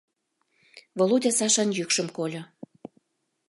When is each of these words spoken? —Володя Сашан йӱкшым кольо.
—Володя 0.97 1.31
Сашан 1.39 1.69
йӱкшым 1.77 2.07
кольо. 2.17 2.41